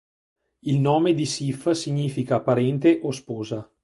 [0.63, 3.71] Il nome di Sif significa: "Parente" o "Sposa".